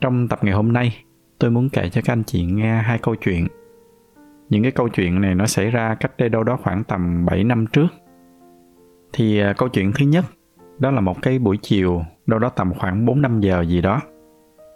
[0.00, 1.04] Trong tập ngày hôm nay,
[1.38, 3.46] tôi muốn kể cho các anh chị nghe hai câu chuyện.
[4.48, 7.44] Những cái câu chuyện này nó xảy ra cách đây đâu đó khoảng tầm 7
[7.44, 7.86] năm trước.
[9.12, 10.24] Thì à, câu chuyện thứ nhất,
[10.78, 14.00] đó là một cái buổi chiều, đâu đó tầm khoảng 4-5 giờ gì đó.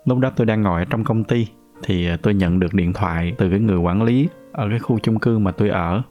[0.04, 1.46] Lúc đó tôi đang ngồi ở trong công ty,
[1.82, 4.98] thì à, tôi nhận được điện thoại từ cái người quản lý ở cái khu
[4.98, 6.02] chung cư mà tôi ở.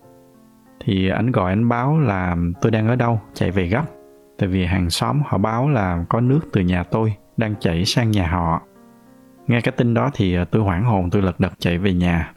[0.80, 3.86] Thì à, anh gọi anh báo là tôi đang ở đâu, chạy về gấp.
[4.38, 8.11] Tại vì hàng xóm họ báo là có nước từ nhà tôi đang chảy sang
[8.11, 8.61] nhà họ
[9.47, 12.33] Nghe cái tin đó thì à, tôi hoảng hồn tôi lật đật chạy về nhà.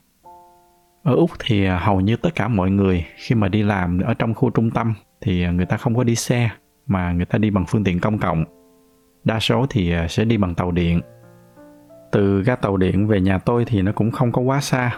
[1.03, 4.15] Ở Úc thì à, hầu như tất cả mọi người khi mà đi làm ở
[4.15, 6.51] trong khu trung tâm thì à, người ta không có đi xe
[6.87, 8.45] mà người ta đi bằng phương tiện công cộng.
[9.25, 11.01] Đa số thì sẽ đi bằng tàu điện.
[12.12, 14.95] Từ ga tàu điện về nhà tôi thì nó cũng không có quá xa,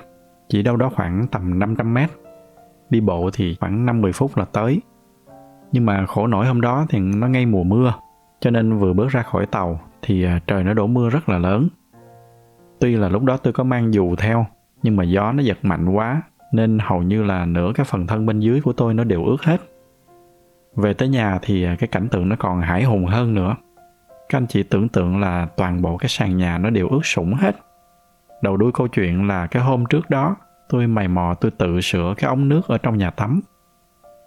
[0.49, 2.11] chỉ đâu đó khoảng tầm 500 mét.
[2.91, 4.81] Đi bộ thì khoảng 5-10 phút là tới.
[5.73, 7.95] Nhưng mà khổ nổi hôm đó thì nó ngay mùa mưa,
[8.41, 11.69] cho nên vừa bước ra khỏi tàu thì trời nó đổ mưa rất là lớn
[12.81, 14.47] Tuy là lúc đó tôi có mang dù theo,
[14.83, 18.27] nhưng mà gió nó giật mạnh quá, nên hầu như là nửa cái phần thân
[18.27, 19.61] bên dưới của tôi nó đều ướt hết.
[20.77, 23.57] Về tới nhà thì à, cái cảnh tượng nó còn hải hùng hơn nữa.
[24.29, 27.35] Các anh chị tưởng tượng là toàn bộ cái sàn nhà nó đều ướt sũng
[27.35, 27.57] hết.
[28.43, 30.37] Đầu đuôi câu chuyện là cái hôm trước đó,
[30.69, 33.41] tôi mày mò tôi tự sửa cái ống nước ở trong nhà tắm.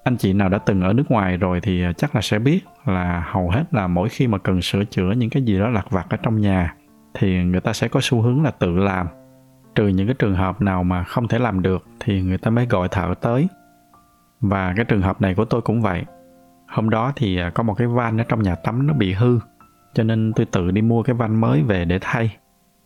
[0.04, 2.59] Anh chị nào đã từng ở nước ngoài rồi thì à, chắc là sẽ biết
[2.86, 5.86] là hầu hết là mỗi khi mà cần sửa chữa những cái gì đó lặt
[5.90, 6.75] vặt ở trong nhà
[7.14, 9.08] thì người ta sẽ có xu hướng là tự làm.
[9.76, 12.66] Trừ những cái trường hợp nào mà không thể làm được thì người ta mới
[12.66, 13.48] gọi thợ tới.
[14.42, 16.06] Và cái trường hợp này của tôi cũng vậy.
[16.68, 19.40] Hôm đó thì à, có một cái van ở trong nhà tắm nó bị hư,
[19.94, 22.38] cho nên tôi tự đi mua cái van mới về để thay.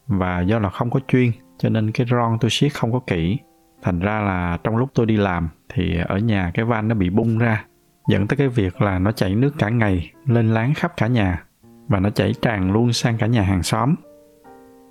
[0.08, 3.38] Và do là không có chuyên, cho nên cái ron tôi siết không có kỹ.
[3.81, 7.09] Thành ra là trong lúc tôi đi làm thì ở nhà cái van nó bị
[7.09, 7.66] bung ra,
[8.07, 11.44] dẫn tới cái việc là nó chảy nước cả ngày, lên láng khắp cả nhà.
[11.88, 13.96] Và nó chảy tràn luôn sang cả nhà hàng xóm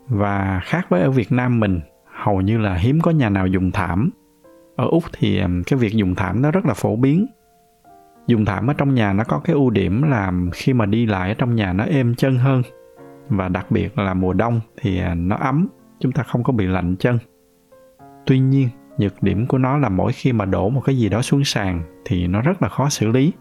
[0.09, 1.81] và khác với ở Việt Nam mình,
[2.15, 4.11] hầu như là hiếm có nhà nào dùng thảm.
[4.77, 7.27] Ở úc thì cái việc dùng thảm nó rất là phổ biến.
[8.27, 11.29] Dùng thảm ở trong nhà nó có cái ưu điểm là khi mà đi lại
[11.29, 12.63] ở trong nhà nó êm chân hơn.
[13.29, 15.69] Và đặc biệt là mùa đông thì à, nó ấm,
[16.01, 17.19] chúng ta không có bị lạnh chân.
[18.27, 21.23] Tuy nhiên, nhược điểm của nó là mỗi khi mà đổ một cái gì đó
[21.23, 23.33] xuống sàn thì nó rất là khó xử lý.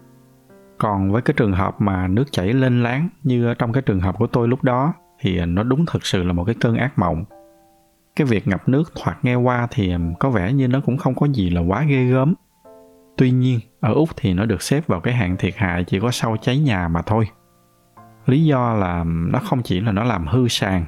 [0.78, 4.18] Còn với cái trường hợp mà nước chảy lên láng như trong cái trường hợp
[4.18, 7.24] của tôi lúc đó thì nó đúng thực sự là một cái cơn ác mộng.
[8.16, 11.26] Cái việc ngập nước thoạt nghe qua thì có vẻ như nó cũng không có
[11.26, 12.34] gì là quá ghê gớm.
[13.16, 16.10] Tuy nhiên, ở úc thì nó được xếp vào cái hạng thiệt hại chỉ có
[16.10, 17.28] sau cháy nhà mà thôi.
[18.26, 20.84] Lý do là nó không chỉ là nó làm hư sàn,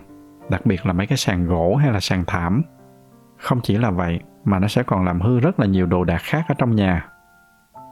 [0.50, 2.62] đặc biệt là mấy cái sàn gỗ hay là sàn thảm.
[3.36, 6.20] Không chỉ là vậy mà nó sẽ còn làm hư rất là nhiều đồ đạc
[6.22, 7.08] khác ở trong nhà.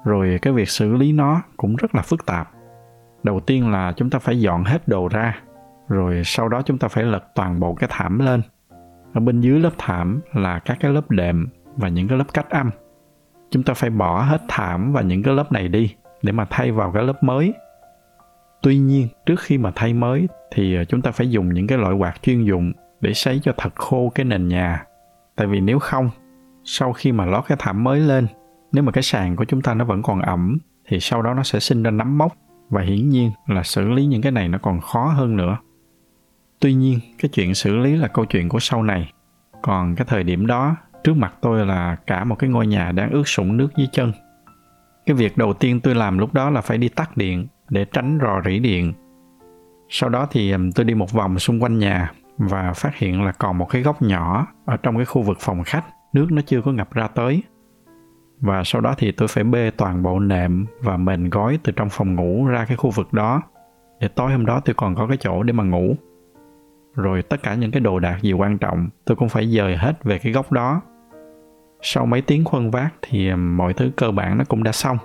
[0.05, 2.51] Rồi cái việc xử lý nó cũng rất là phức tạp.
[3.23, 5.41] Đầu tiên là chúng ta phải dọn hết đồ ra
[5.89, 8.43] rồi sau đó chúng ta phải lật toàn bộ cái thảm lên.
[9.13, 12.51] Ở bên dưới lớp thảm là các cái lớp đệm và những cái lớp cách
[12.51, 12.71] âm.
[13.51, 16.73] Chúng ta phải bỏ hết thảm và những cái lớp này đi để mà thay
[16.73, 17.55] vào cái lớp mới.
[18.63, 21.79] Tuy nhiên, trước khi mà thay mới thì ờ, chúng ta phải dùng những cái
[21.79, 24.85] loại quạt chuyên dụng để sấy cho thật khô cái nền nhà.
[25.37, 26.11] Tại vì nếu không,
[26.65, 28.27] sau khi mà lót cái thảm mới lên,
[28.73, 30.59] nếu mà cái sàn của chúng ta nó vẫn còn ẩm,
[30.89, 32.33] thì sau đó nó sẽ sinh ra nấm mốc.
[32.71, 35.57] Và hiển nhiên là xử lý những cái này nó còn khó hơn nữa
[36.65, 39.13] tuy nhiên, cái chuyện xử lý là câu chuyện của sau này.
[39.63, 43.11] Còn cái thời điểm đó, trước mặt tôi là cả một cái ngôi nhà đang
[43.11, 44.13] ướt sũng nước dưới chân.
[45.07, 48.19] Cái việc đầu tiên tôi làm lúc đó là phải đi tắt điện để tránh
[48.23, 48.93] rò rỉ điện.
[49.89, 53.59] Sau đó thì tôi đi một vòng xung quanh nhà và phát hiện là còn
[53.59, 56.73] một cái góc nhỏ ở trong cái khu vực phòng khách, nước nó chưa có
[56.73, 57.43] ngập ra tới.
[58.41, 61.89] Và sau đó thì tôi phải bê toàn bộ nệm và mền gói từ trong
[61.91, 63.43] phòng ngủ ra cái khu vực đó.
[64.01, 65.97] Để tối hôm đó tôi còn có cái chỗ để mà ngủ
[66.95, 70.05] rồi tất cả những cái đồ đạc gì quan trọng, tôi cũng phải dời hết
[70.05, 70.81] về cái góc đó.
[71.83, 74.99] Sau mấy tiếng khuân vác thì mọi thứ cơ bản nó cũng đã xong.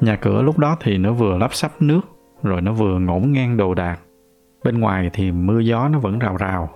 [0.00, 2.00] Nhà cửa lúc đó thì nó vừa lắp sắp nước,
[2.42, 3.98] rồi nó vừa ngổn ngang đồ đạc.
[4.64, 6.70] Bên ngoài thì mưa gió nó vẫn rào rào.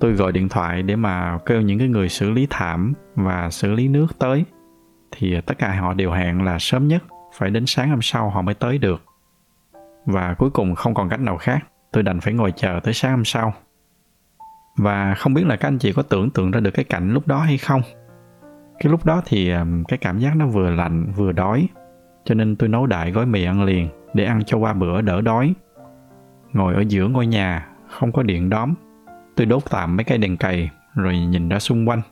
[0.00, 3.72] Tôi gọi điện thoại để mà kêu những cái người xử lý thảm và xử
[3.72, 4.44] lý nước tới.
[5.10, 7.02] Thì tất cả họ đều hẹn là sớm nhất,
[7.34, 9.02] phải đến sáng hôm sau họ mới tới được.
[10.06, 11.58] Và cuối cùng không còn cách nào khác
[11.94, 13.54] tôi đành phải ngồi chờ tới sáng hôm sau.
[14.76, 17.26] Và không biết là các anh chị có tưởng tượng ra được cái cảnh lúc
[17.26, 17.80] đó hay không?
[18.80, 19.52] Cái lúc đó thì
[19.88, 21.68] cái cảm giác nó vừa lạnh vừa đói,
[22.24, 25.20] cho nên tôi nấu đại gói mì ăn liền để ăn cho qua bữa đỡ
[25.20, 25.54] đói.
[26.52, 28.74] Ngồi ở giữa ngôi nhà, không có điện đóm,
[29.36, 32.02] tôi đốt tạm mấy cây đèn cầy rồi nhìn ra xung quanh.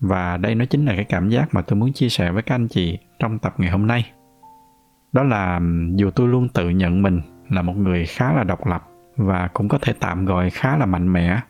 [0.00, 2.54] Và đây nó chính là cái cảm giác mà tôi muốn chia sẻ với các
[2.54, 4.12] anh chị trong tập ngày hôm nay.
[5.12, 5.60] Đó là
[5.94, 9.68] dù tôi luôn tự nhận mình là một người khá là độc lập và cũng
[9.68, 11.40] có thể tạm gọi khá là mạnh mẽ.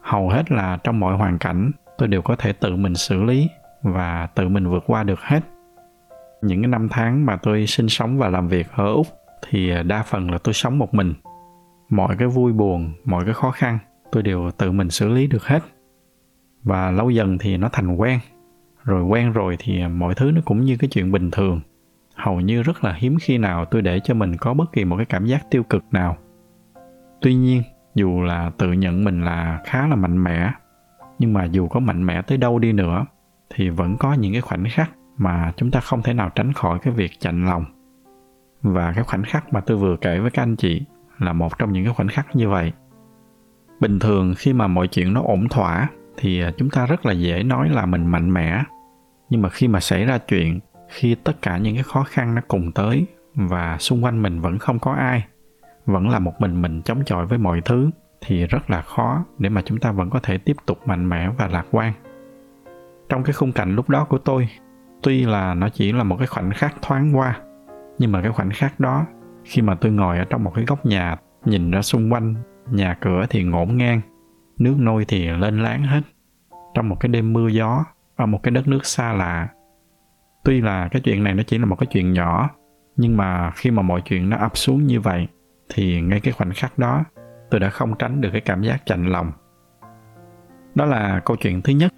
[0.00, 3.48] Hầu hết là trong mọi hoàn cảnh tôi đều có thể tự mình xử lý
[3.82, 5.40] và tự mình vượt qua được hết.
[6.42, 9.06] Những cái năm tháng mà tôi sinh sống và làm việc ở Úc
[9.48, 11.14] thì đa phần là tôi sống một mình.
[11.88, 13.78] Mọi cái vui buồn, mọi cái khó khăn
[14.12, 15.60] tôi đều tự mình xử lý được hết
[16.64, 18.18] và lâu dần thì nó thành quen
[18.84, 21.60] rồi quen rồi thì mọi thứ nó cũng như cái chuyện bình thường
[22.22, 24.96] hầu như rất là hiếm khi nào tôi để cho mình có bất kỳ một
[24.96, 26.16] cái cảm giác tiêu cực nào.
[27.20, 27.62] Tuy nhiên,
[27.94, 30.52] dù là tự nhận mình là khá là mạnh mẽ,
[31.18, 33.06] nhưng mà dù có mạnh mẽ tới đâu đi nữa,
[33.54, 36.78] thì vẫn có những cái khoảnh khắc mà chúng ta không thể nào tránh khỏi
[36.82, 37.64] cái việc chạnh lòng.
[38.62, 40.82] Và cái khoảnh khắc mà tôi vừa kể với các anh chị
[41.18, 42.72] là một trong những cái khoảnh khắc như vậy.
[43.80, 47.42] Bình thường khi mà mọi chuyện nó ổn thỏa, thì chúng ta rất là dễ
[47.42, 48.62] nói là mình mạnh mẽ.
[49.30, 50.60] Nhưng mà khi mà xảy ra chuyện
[50.92, 54.58] khi tất cả những cái khó khăn nó cùng tới và xung quanh mình vẫn
[54.58, 55.24] không có ai,
[55.86, 57.90] vẫn là một mình mình chống chọi với mọi thứ,
[58.20, 61.30] thì rất là khó để mà chúng ta vẫn có thể tiếp tục mạnh mẽ
[61.38, 61.92] và lạc quan.
[63.08, 64.48] Trong cái khung cảnh lúc đó của tôi,
[65.02, 67.40] tuy là nó chỉ là một cái khoảnh khắc thoáng qua,
[67.98, 69.06] nhưng mà cái khoảnh khắc đó,
[69.44, 72.34] khi mà tôi ngồi ở trong một cái góc nhà, nhìn ra xung quanh,
[72.70, 74.00] nhà cửa thì ngổn ngang,
[74.58, 76.00] nước nôi thì lên láng hết.
[76.74, 77.84] Trong một cái đêm mưa gió,
[78.16, 79.48] ở một cái đất nước xa lạ
[80.44, 82.50] tuy là cái chuyện này nó chỉ là một cái chuyện nhỏ,
[82.96, 85.28] nhưng mà khi mà mọi chuyện nó ập xuống như vậy,
[85.74, 87.04] thì ngay cái khoảnh khắc đó,
[87.50, 89.32] tôi đã không tránh được cái cảm giác chạnh lòng.
[90.74, 91.92] Đó là câu chuyện thứ nhất.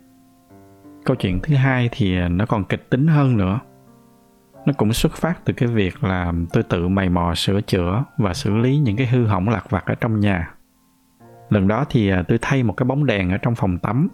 [1.04, 3.60] Câu chuyện thứ hai thì nó còn kịch tính hơn nữa.
[4.66, 8.34] Nó cũng xuất phát từ cái việc là tôi tự mày mò sửa chữa và
[8.34, 10.54] xử lý những cái hư hỏng lặt vặt ở trong nhà.
[11.50, 14.08] Lần đó thì à, tôi thay một cái bóng đèn ở trong phòng tắm.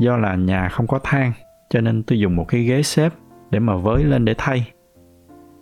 [0.00, 1.32] Do là nhà không có thang,
[1.70, 3.12] cho nên tôi dùng một cái ghế xếp
[3.50, 4.72] để mà với lên để thay.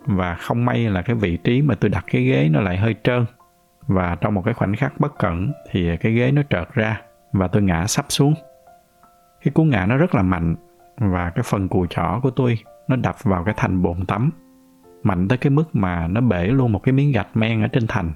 [0.05, 2.95] Và không may là cái vị trí mà tôi đặt cái ghế nó lại hơi
[3.03, 3.25] trơn.
[3.87, 7.01] Và trong một cái khoảnh khắc bất cẩn thì cái ghế nó trợt ra
[7.33, 8.33] và tôi ngã sắp xuống.
[9.43, 10.55] Cái cú ngã nó rất là mạnh
[10.97, 12.57] và cái phần cùi chỏ của tôi
[12.87, 14.31] nó đập vào cái thành bồn tắm.
[15.03, 17.87] Mạnh tới cái mức mà nó bể luôn một cái miếng gạch men ở trên
[17.87, 18.11] thành.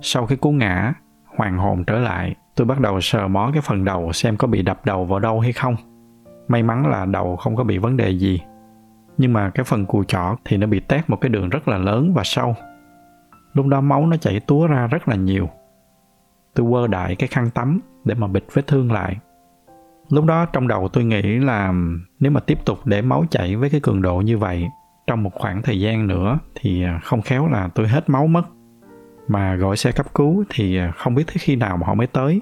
[0.00, 0.94] Sau cái cú ngã,
[1.36, 4.62] hoàng hồn trở lại, tôi bắt đầu sờ mó cái phần đầu xem có bị
[4.62, 5.76] đập đầu vào đâu hay không.
[6.48, 8.40] May mắn là đầu không có bị vấn đề gì
[9.18, 11.78] nhưng mà cái phần cùi chỏ thì nó bị tét một cái đường rất là
[11.78, 12.56] lớn và sâu.
[13.54, 15.48] Lúc đó máu nó chảy túa ra rất là nhiều.
[16.54, 19.16] Tôi quơ đại cái khăn tắm để mà bịt vết thương lại.
[20.08, 21.72] Lúc đó trong đầu tôi nghĩ là
[22.20, 24.68] nếu mà tiếp tục để máu chảy với cái cường độ như vậy,
[25.06, 28.42] trong một khoảng thời gian nữa thì à, không khéo là tôi hết máu mất.
[29.28, 32.06] Mà gọi xe cấp cứu thì à, không biết tới khi nào mà họ mới
[32.06, 32.40] tới.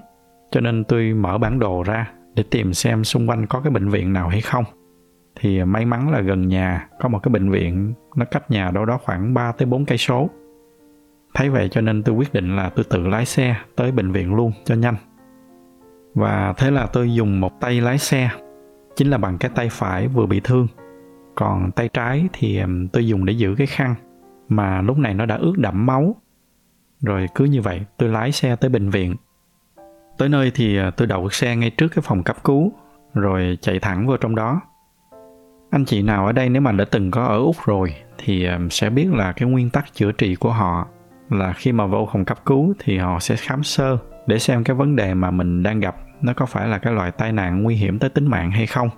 [0.50, 3.88] Cho nên tôi mở bản đồ ra để tìm xem xung quanh có cái bệnh
[3.88, 4.64] viện nào hay không
[5.36, 8.84] thì may mắn là gần nhà có một cái bệnh viện nó cách nhà đâu
[8.84, 10.30] đó khoảng 3 tới 4 cây số.
[11.34, 14.34] Thấy vậy cho nên tôi quyết định là tôi tự lái xe tới bệnh viện
[14.34, 14.96] luôn cho nhanh.
[16.14, 18.30] Và thế là tôi dùng một tay lái xe,
[18.96, 20.66] chính là bằng cái tay phải vừa bị thương.
[21.34, 22.60] Còn tay trái thì
[22.92, 23.94] tôi dùng để giữ cái khăn
[24.48, 26.16] mà lúc này nó đã ướt đẫm máu
[27.02, 29.16] rồi cứ như vậy tôi lái xe tới bệnh viện.
[30.18, 32.72] Tới nơi thì ờ, tôi đậu xe ngay trước cái phòng cấp cứu,
[33.14, 34.60] rồi chạy thẳng vào trong đó.
[35.70, 38.58] Anh chị nào ở đây nếu mà đã từng có ở Úc rồi thì ờ,
[38.70, 40.88] sẽ biết là cái nguyên tắc chữa trị của họ
[41.30, 44.76] là khi mà vô phòng cấp cứu thì họ sẽ khám sơ để xem cái
[44.76, 47.74] vấn đề mà mình đang gặp nó có phải là cái loại tai nạn nguy
[47.74, 48.88] hiểm tới tính mạng hay không.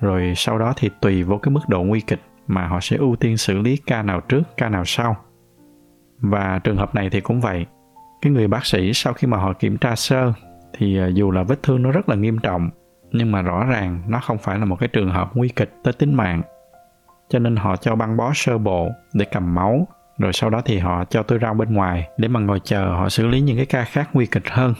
[0.00, 3.16] Rồi sau đó thì tùy vô cái mức độ nguy kịch mà họ sẽ ưu
[3.16, 5.16] tiên xử lý ca nào trước, ca nào sau
[6.20, 7.66] và trường hợp này thì cũng vậy
[8.22, 10.32] cái người bác sĩ sau khi mà họ kiểm tra sơ
[10.78, 12.70] thì ờ, dù là vết thương nó rất là nghiêm trọng
[13.14, 15.92] nhưng mà rõ ràng nó không phải là một cái trường hợp nguy kịch tới
[15.92, 16.42] tính mạng.
[17.28, 19.86] Cho nên họ cho băng bó sơ bộ để cầm máu,
[20.18, 23.08] rồi sau đó thì họ cho tôi ra bên ngoài để mà ngồi chờ họ
[23.08, 24.74] xử lý những cái ca khác nguy kịch hơn.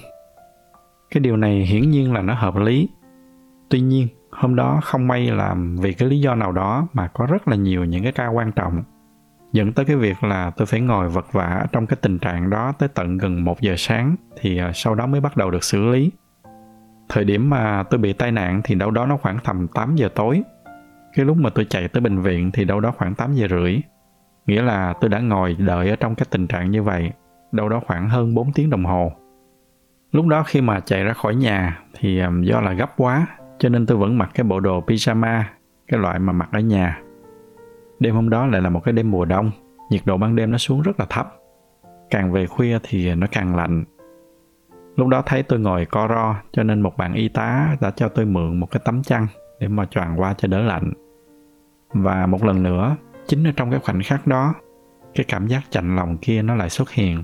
[1.10, 2.88] Cái điều này hiển nhiên là nó hợp lý.
[3.68, 7.26] Tuy nhiên, hôm đó không may là vì cái lý do nào đó mà có
[7.26, 8.82] rất là nhiều những cái ca quan trọng,
[9.52, 12.72] dẫn tới cái việc là tôi phải ngồi vật vã trong cái tình trạng đó
[12.78, 15.84] tới tận gần 1 giờ sáng thì ờ, sau đó mới bắt đầu được xử
[15.84, 16.10] lý.
[17.14, 20.08] Thời điểm mà tôi bị tai nạn thì đâu đó nó khoảng tầm 8 giờ
[20.14, 20.42] tối.
[21.16, 23.76] Cái lúc mà tôi chạy tới bệnh viện thì đâu đó khoảng 8 giờ rưỡi.
[24.46, 27.12] Nghĩa là tôi đã ngồi đợi ở trong cái tình trạng như vậy
[27.52, 29.12] đâu đó khoảng hơn 4 tiếng đồng hồ.
[30.12, 33.26] Lúc đó khi mà chạy ra khỏi nhà thì do là gấp quá
[33.58, 35.42] cho nên tôi vẫn mặc cái bộ đồ pyjama,
[35.88, 37.00] cái loại mà mặc ở nhà.
[38.00, 39.50] Đêm hôm đó lại là một cái đêm mùa đông,
[39.90, 41.34] nhiệt độ ban đêm nó xuống rất là thấp.
[42.10, 43.84] Càng về khuya thì nó càng lạnh.
[44.96, 48.08] Lúc đó thấy tôi ngồi co ro cho nên một bạn y tá đã cho
[48.08, 49.26] tôi mượn một cái tấm chăn
[49.60, 50.92] để mà choàng qua cho đỡ lạnh.
[51.92, 52.96] Và một lần nữa,
[53.26, 54.54] chính ở trong cái khoảnh khắc đó,
[55.14, 57.22] cái cảm giác chạnh lòng kia nó lại xuất hiện.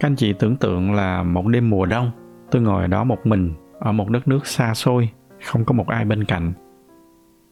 [0.00, 2.10] Các anh chị tưởng tượng là một đêm mùa đông,
[2.50, 5.10] tôi ngồi đó một mình ở một đất nước xa xôi,
[5.44, 6.52] không có một ai bên cạnh.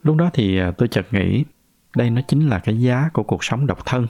[0.02, 1.44] Lúc đó thì à, tôi chợt nghĩ,
[1.96, 4.06] đây nó chính là cái giá của cuộc sống độc thân.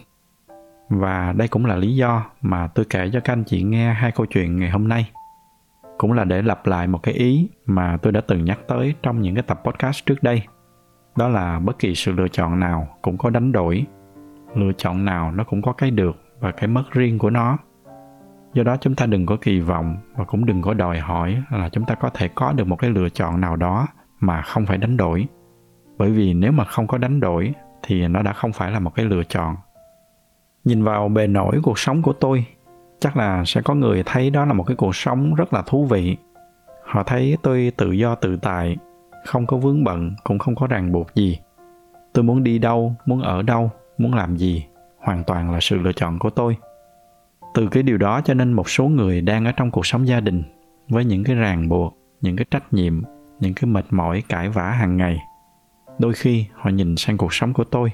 [0.89, 4.13] Và đây cũng là lý do mà tôi kể cho các anh chị nghe hai
[4.13, 5.11] câu chuyện ngày hôm nay.
[5.99, 9.21] Cũng là để lặp lại một cái ý mà tôi đã từng nhắc tới trong
[9.21, 10.43] những cái tập podcast trước đây–
[11.19, 13.87] đó là bất kỳ sự lựa chọn nào cũng có đánh đổi.
[14.55, 17.59] Lựa chọn nào nó cũng có cái được và cái mất riêng của nó.
[18.55, 21.69] Do đó chúng ta đừng có kỳ vọng và cũng đừng có đòi hỏi là
[21.69, 23.87] chúng ta có thể có được một cái lựa chọn nào đó
[24.21, 25.27] mà không phải đánh đổi.
[25.99, 27.53] Bởi vì nếu mà không có đánh đổi
[27.83, 29.57] thì nó đã không phải là một cái lựa chọn
[30.65, 32.45] nhìn vào bề nổi cuộc sống của tôi,
[33.01, 35.85] chắc là sẽ có người thấy đó là một cái cuộc sống rất là thú
[35.85, 36.17] vị.
[36.85, 38.77] Họ thấy tôi tự do tự tại,
[39.25, 41.39] không có vướng bận, cũng không có ràng buộc gì.
[42.13, 44.67] Tôi muốn đi đâu, muốn ở đâu, muốn làm gì,
[44.99, 46.57] hoàn toàn là sự lựa chọn của tôi.
[47.55, 50.21] Từ cái điều đó cho nên một số người đang ở trong cuộc sống gia
[50.21, 50.43] đình,
[50.89, 53.03] với những cái ràng buộc, những cái trách nhiệm,
[53.41, 55.19] những cái mệt mỏi cãi vã hàng ngày,
[55.99, 57.93] đôi khi họ nhìn sang cuộc sống của tôi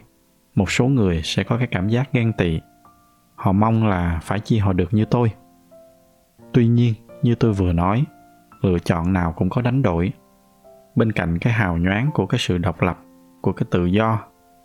[0.55, 2.61] một số người sẽ có cái cảm giác ghen tị.
[3.35, 5.33] Họ mong là phải chi họ được như tôi.
[6.53, 8.05] Tuy nhiên, như tôi vừa nói,
[8.63, 10.13] lựa chọn nào cũng có đánh đổi.
[10.95, 12.99] Bên cạnh cái hào nhoáng của cái sự độc lập,
[13.41, 14.19] của cái tự do,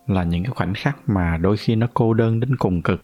[0.08, 3.01] là những cái khoảnh khắc mà đôi khi nó cô đơn đến cùng cực.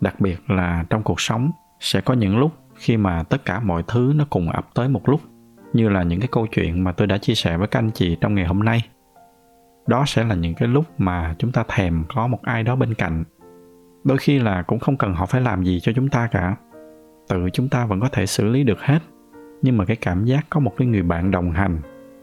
[0.00, 1.50] Đặc biệt là trong cuộc sống,
[1.80, 5.08] sẽ có những lúc khi mà tất cả mọi thứ nó cùng ập tới một
[5.08, 5.20] lúc.
[5.72, 8.16] Như là những cái câu chuyện mà tôi đã chia sẻ với các anh chị
[8.20, 8.82] trong ngày hôm nay
[9.90, 12.94] đó sẽ là những cái lúc mà chúng ta thèm có một ai đó bên
[12.94, 13.24] cạnh.
[14.04, 16.56] Đôi khi là cũng không cần họ phải làm gì cho chúng ta cả.
[17.28, 18.98] Tự chúng ta vẫn có thể xử lý được hết.
[19.62, 21.78] Nhưng mà cái cảm giác có một cái người bạn đồng hành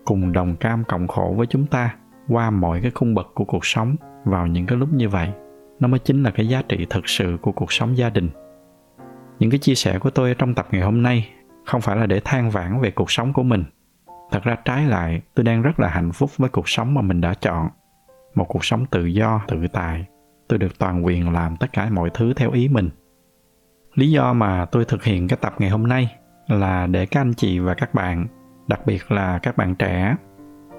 [0.06, 1.96] cùng đồng cam cộng khổ với chúng ta
[2.28, 3.96] qua mọi cái khung bậc của cuộc sống
[4.26, 5.30] vào những cái lúc như vậy,
[5.80, 8.30] nó mới chính là cái giá trị thực sự của cuộc sống gia đình.
[9.40, 11.30] Những cái chia sẻ của tôi trong tập ngày hôm nay
[11.66, 13.64] không phải là để than vãn về cuộc sống của mình
[14.32, 17.22] thật ra trái lại, tôi đang rất là hạnh phúc với cuộc sống mà mình
[17.22, 17.70] đã chọn.
[18.36, 20.06] Một cuộc sống tự do, tự tại.
[20.48, 22.90] Tôi được toàn quyền làm tất cả mọi thứ theo ý mình.
[23.94, 26.16] Lý do mà tôi thực hiện cái tập ngày hôm nay
[26.48, 28.28] là để các anh chị và các bạn,
[28.68, 30.16] đặc biệt là các bạn trẻ,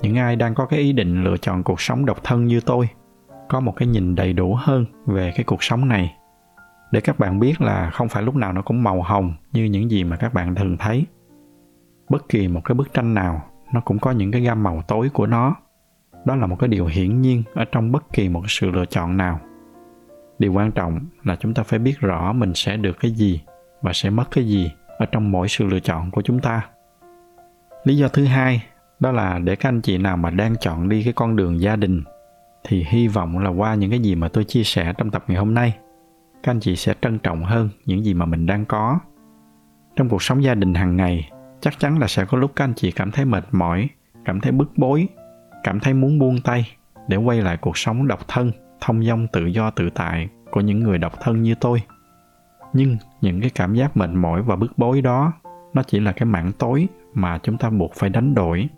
[0.02, 2.88] những ai đang có cái ý định lựa chọn cuộc sống độc thân như tôi,
[3.49, 6.14] có một cái nhìn đầy đủ hơn về cái cuộc sống này.
[6.93, 9.90] Để các bạn biết là không phải lúc nào nó cũng màu hồng như những
[9.90, 11.07] gì mà các bạn thường thấy
[12.09, 15.11] bất kỳ một cái bức tranh nào, nó cũng có những cái gam màu tối
[15.12, 15.57] của nó.
[16.25, 19.17] Đó là một cái điều hiển nhiên ở trong bất kỳ một sự lựa chọn
[19.17, 19.41] nào.
[20.38, 23.43] Điều quan trọng là chúng ta phải biết rõ mình sẽ được cái gì
[23.83, 26.69] và sẽ mất cái gì ở trong mỗi sự lựa chọn của chúng ta.
[27.85, 28.65] Lý do thứ hai,
[29.00, 31.77] đó là để các anh chị nào mà đang chọn đi cái con đường gia
[31.77, 32.03] đình,
[32.65, 35.38] thì hy vọng là qua những cái gì mà tôi chia sẻ trong tập ngày
[35.38, 35.77] hôm nay,
[36.43, 38.99] các anh chị sẽ trân trọng hơn những gì mà mình đang có.
[39.97, 42.75] Trong cuộc sống gia đình hàng ngày chắc chắn là sẽ có lúc các anh
[42.75, 43.88] chị cảm thấy mệt mỏi,
[44.25, 45.09] cảm thấy bức bối,
[45.65, 46.69] cảm thấy muốn buông tay
[47.09, 50.81] để quay lại cuộc sống độc thân, thông dong tự do tự tại của những
[50.81, 51.83] người độc thân như tôi.
[52.73, 55.33] Nhưng những cái cảm giác mệt mỏi và bức bối đó,
[55.75, 58.69] nó chỉ là cái mảng tối mà chúng ta buộc phải đánh đổi.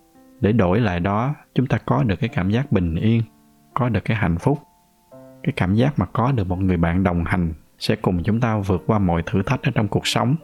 [0.40, 3.22] Để đổi lại đó, chúng ta có được cái cảm giác bình yên,
[3.74, 4.58] có được cái hạnh phúc.
[5.42, 8.58] Cái cảm giác mà có được một người bạn đồng hành sẽ cùng chúng ta
[8.58, 10.36] vượt qua mọi thử thách ở trong cuộc sống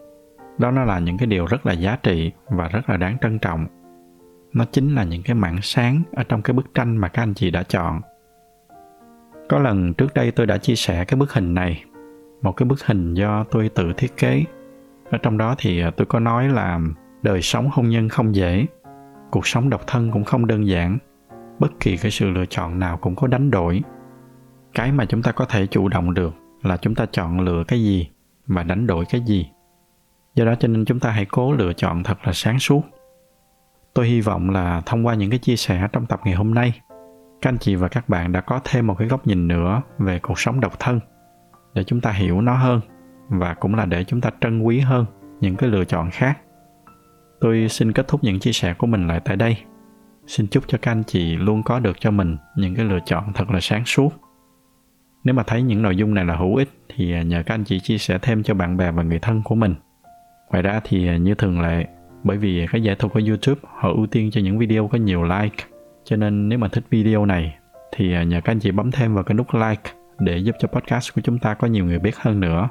[0.57, 3.39] đó nó là những cái điều rất là giá trị và rất là đáng trân
[3.39, 3.67] trọng.
[4.53, 7.33] Nó chính là những cái mảng sáng ở trong cái bức tranh mà các anh
[7.33, 8.01] chị đã chọn.
[9.49, 11.83] Có lần trước đây tôi đã chia sẻ cái bức hình này,
[12.41, 14.43] một cái bức hình do tôi tự thiết kế.
[15.11, 16.79] Ở trong đó thì à, tôi có nói là
[17.21, 18.65] đời sống hôn nhân không dễ,
[19.31, 20.97] cuộc sống độc thân cũng không đơn giản,
[21.59, 23.81] bất kỳ cái sự lựa chọn nào cũng có đánh đổi.
[24.73, 26.33] Cái mà chúng ta có thể chủ động được
[26.63, 28.09] là chúng ta chọn lựa cái gì
[28.47, 29.49] và đánh đổi cái gì
[30.37, 32.81] do đó cho nên chúng ta hãy cố lựa chọn thật là sáng suốt.
[33.93, 36.81] Tôi hy vọng là thông qua những cái chia sẻ trong tập ngày hôm nay,
[37.41, 40.19] các anh chị và các bạn đã có thêm một cái góc nhìn nữa về
[40.19, 40.99] cuộc sống độc thân,
[41.73, 42.81] để chúng ta hiểu nó hơn
[43.29, 45.05] và cũng là để chúng ta trân quý hơn
[45.41, 46.37] những cái lựa chọn khác.
[47.41, 49.57] Tôi xin kết thúc những chia sẻ của mình lại tại đây.
[50.27, 53.33] Xin chúc cho các anh chị luôn có được cho mình những cái lựa chọn
[53.33, 54.13] thật là sáng suốt.
[55.23, 57.79] Nếu mà thấy những nội dung này là hữu ích thì nhờ các anh chị
[57.79, 59.75] chia sẻ thêm cho bạn bè và người thân của mình
[60.51, 61.85] ngoài ra thì à, như thường lệ,
[62.23, 65.23] bởi vì cái giải thuật của youtube, họ ưu tiên cho những video có nhiều
[65.23, 65.63] like.
[66.03, 67.55] Cho nên nếu mà thích video này,
[67.91, 70.67] thì à, nhờ các anh chị bấm thêm vào cái nút like để giúp cho
[70.67, 72.69] podcast của chúng ta có nhiều người biết hơn nữa.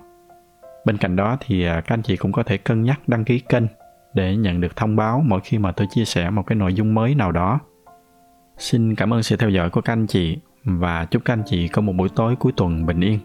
[0.85, 3.39] Bên cạnh đó thì à, các anh chị cũng có thể cân nhắc đăng ký
[3.39, 3.65] kênh
[4.15, 6.95] để nhận được thông báo mỗi khi mà tôi chia sẻ một cái nội dung
[6.95, 7.61] mới nào đó.
[8.59, 11.69] Xin cảm ơn sự theo dõi của các anh chị và chúc các anh chị
[11.69, 13.19] có một buổi tối cuối tuần bình yên.